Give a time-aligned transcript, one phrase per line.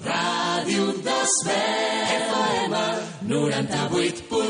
[0.00, 2.74] Ràdio Desvern, FM
[3.28, 4.49] 98.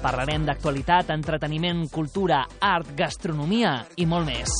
[0.00, 4.54] Parlarem d'actualitat, entreteniment, cultura, art, gastronomia i molt més.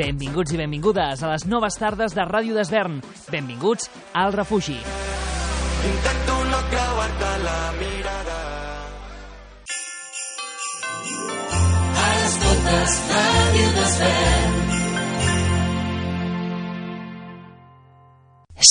[0.00, 3.02] Benvinguts i benvingudes a les noves tardes de Ràdio d'Esvern.
[3.28, 4.78] Benvinguts al refugi.
[5.90, 8.40] Intento no creuar-te la mirada.
[12.00, 14.60] A les totes, Ràdio d'Esvern.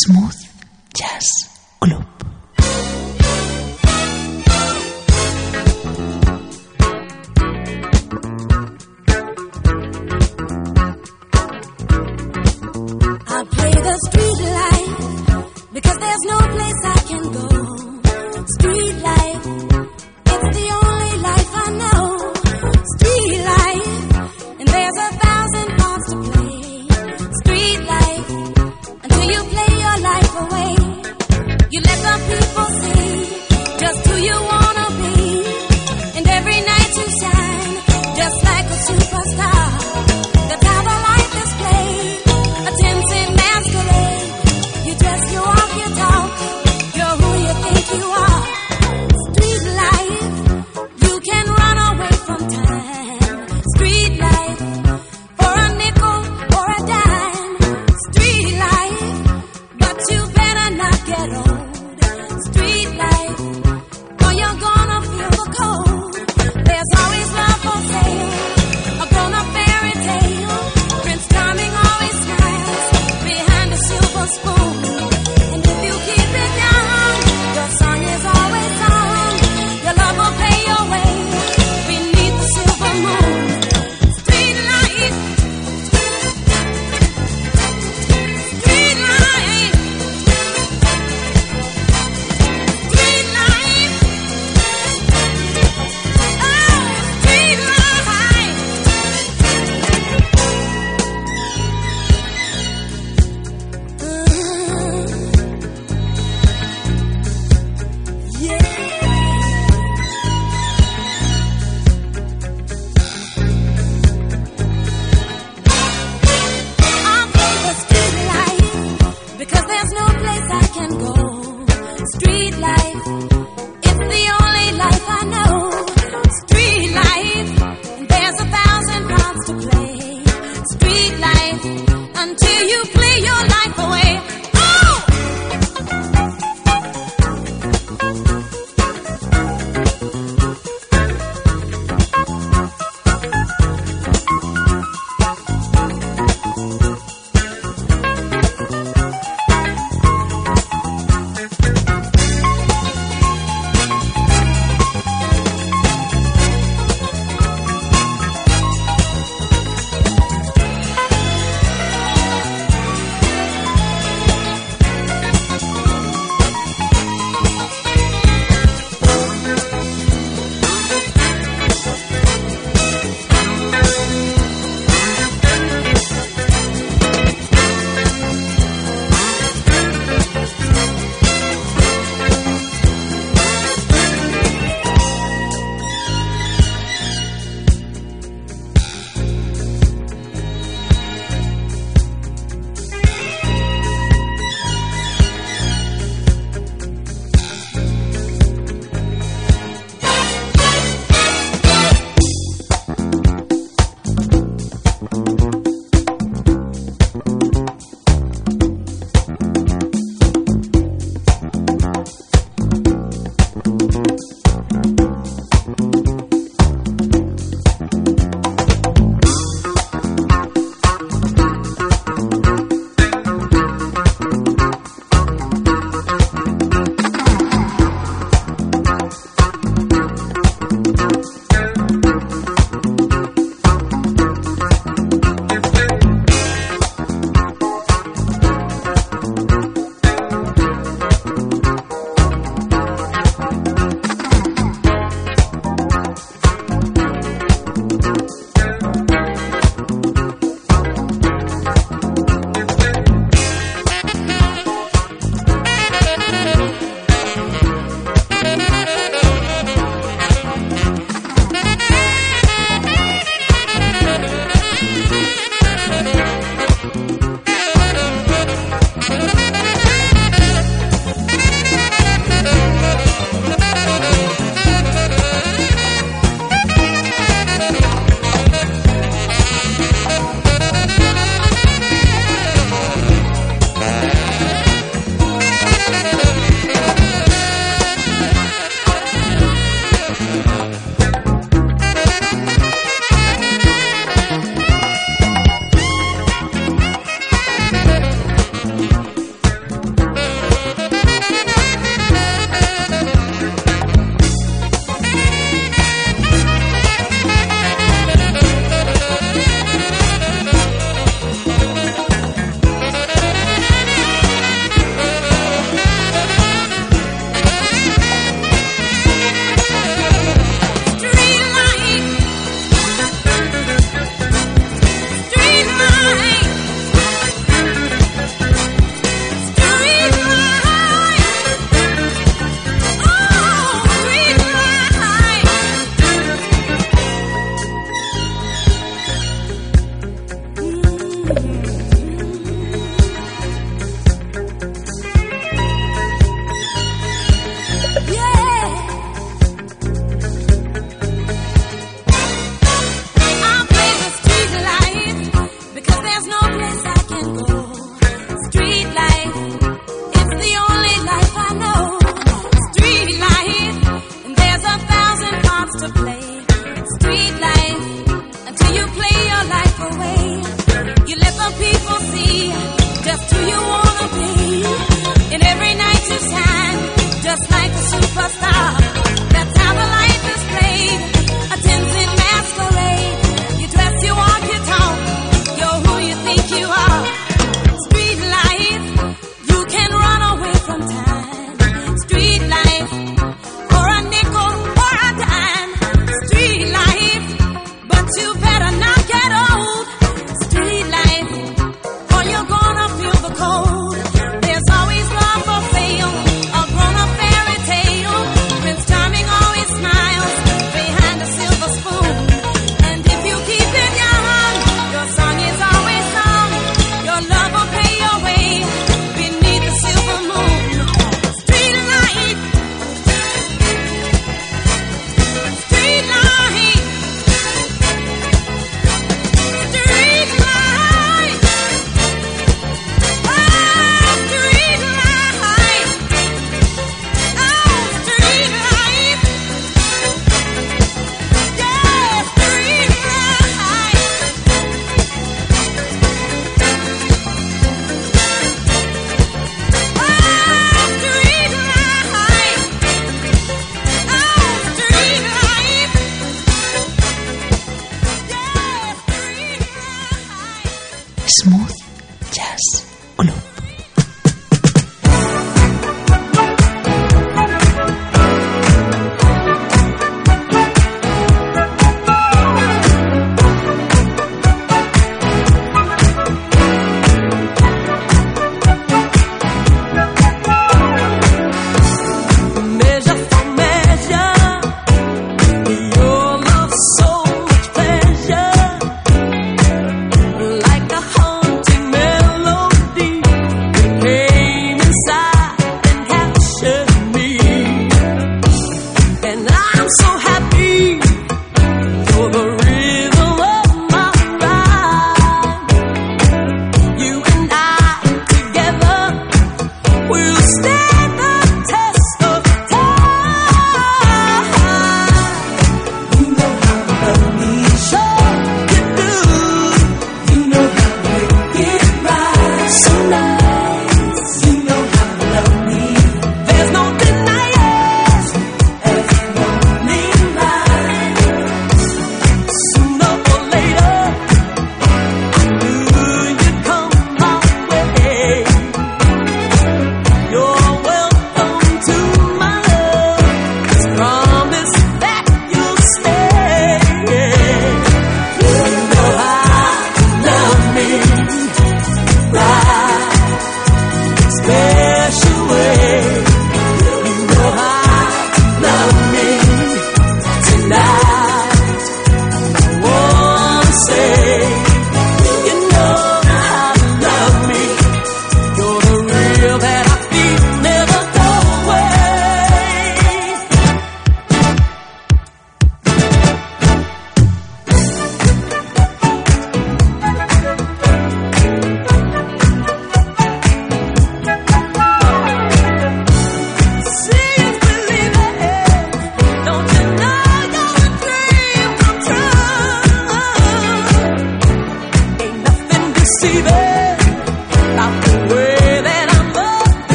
[0.00, 0.47] Smooth.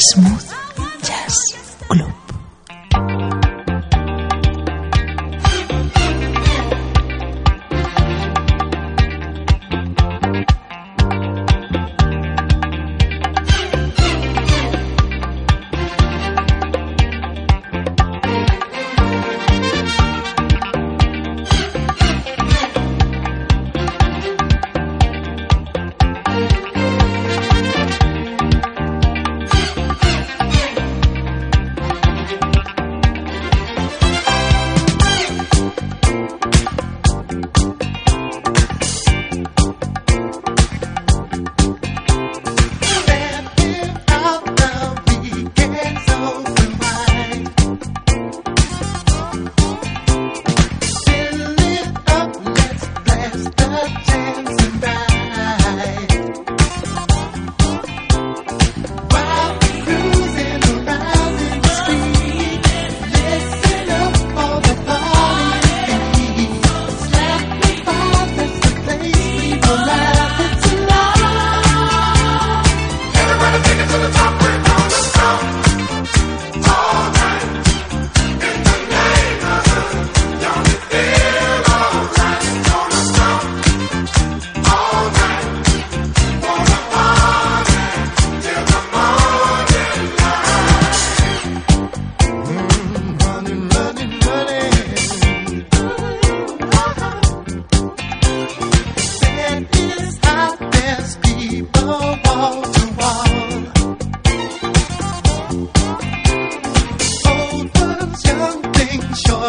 [0.00, 0.49] Smooth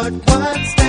[0.02, 0.81] but what's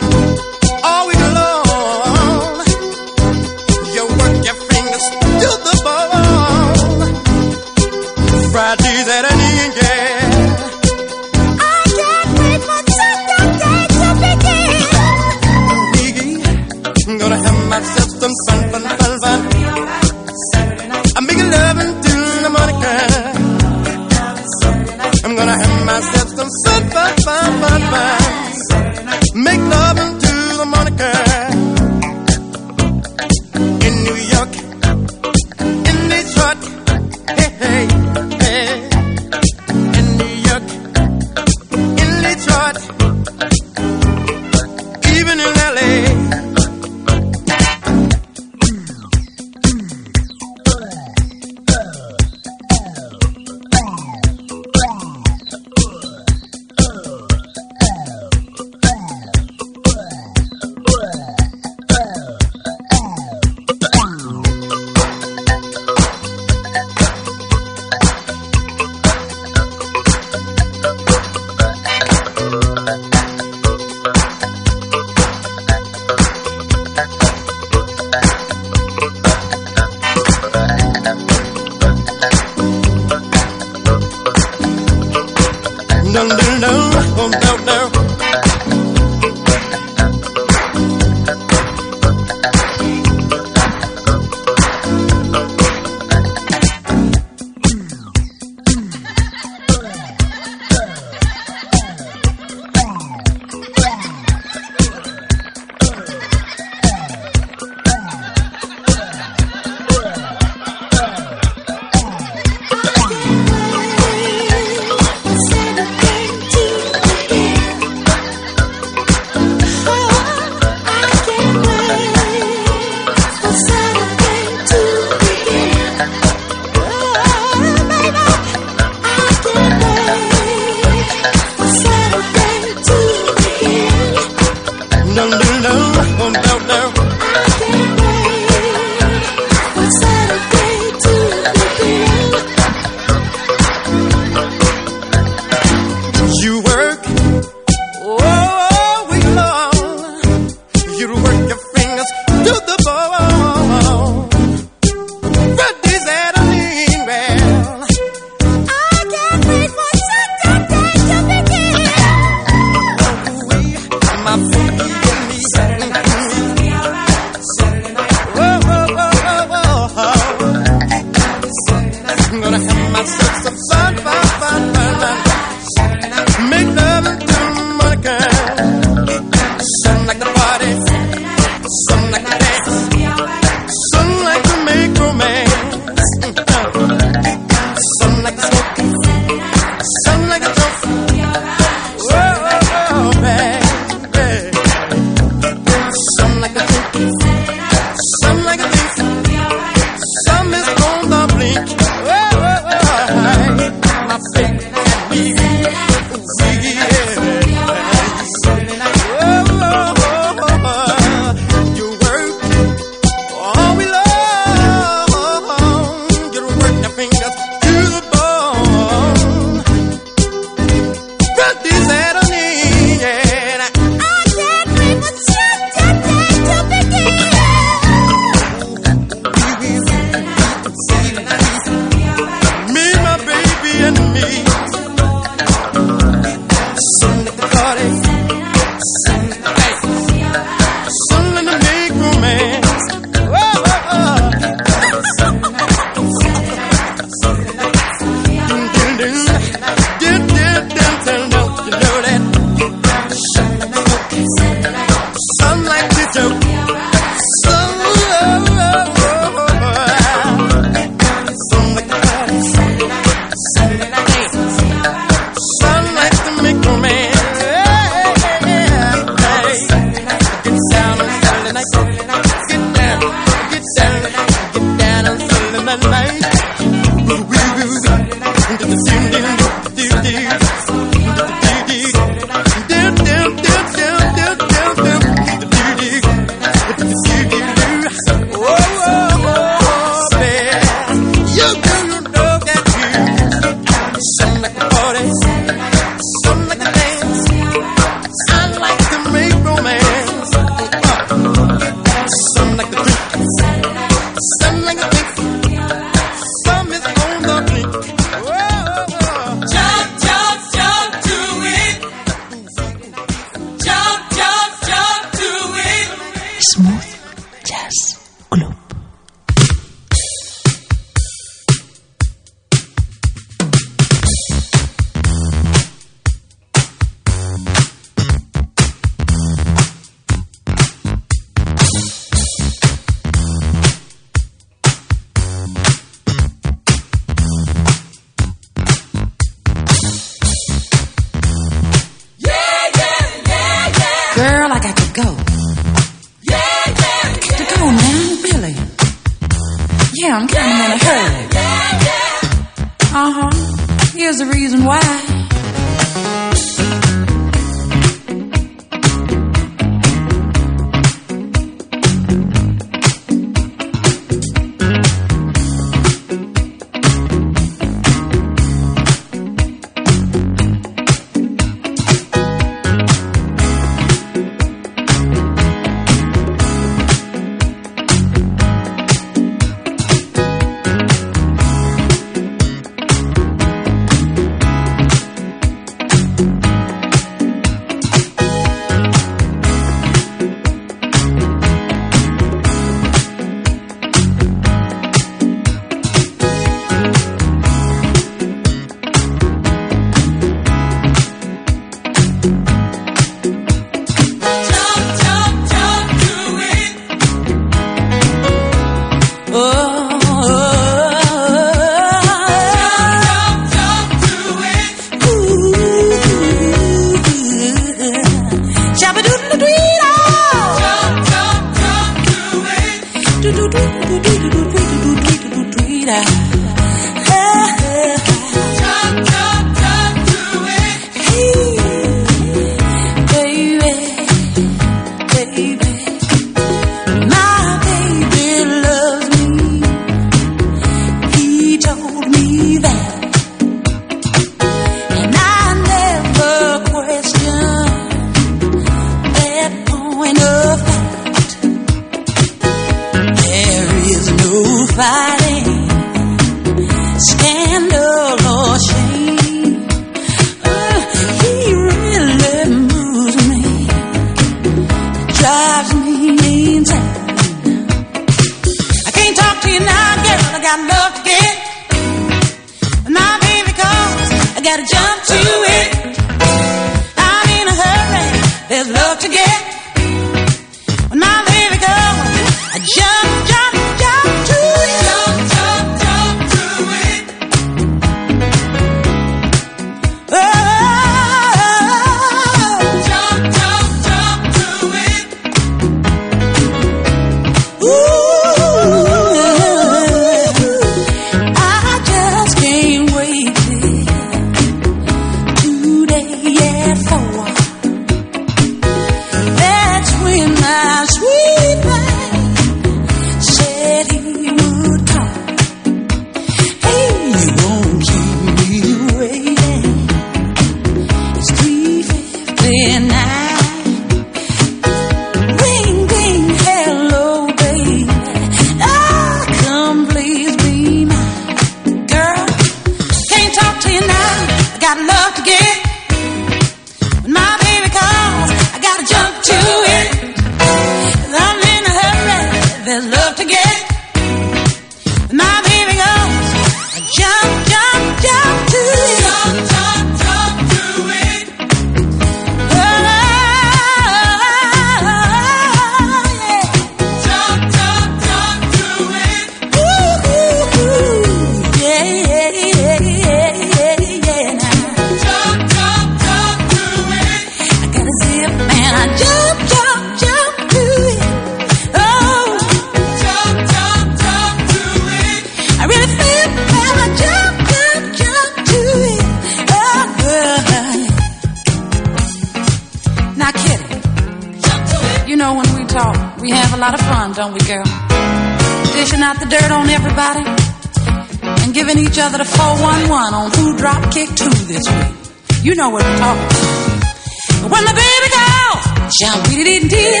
[592.00, 595.44] other the 411 on who dropped kick two this week.
[595.44, 597.50] You know what we're talking about.
[597.52, 598.64] When the baby calls,
[599.00, 600.00] jump dee dee dee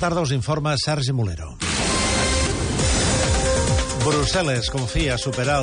[0.00, 1.50] tarda, us informa Sergi Molero.
[4.00, 5.58] Brussel·les confia superar